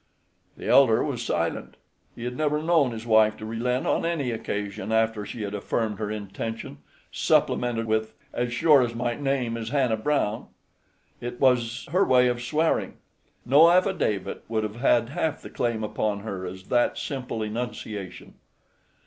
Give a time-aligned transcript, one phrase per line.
[0.57, 1.77] The elder was silent.
[2.15, 5.99] He had never known his wife to relent on any occasion after she had affirmed
[5.99, 6.79] her intention,
[7.11, 10.47] supplemented with "as sure as my name is Hannah Brown."
[11.19, 12.97] It was her way of swearing.
[13.45, 18.33] No affidavit would have had half the claim upon her as that simple enunciation.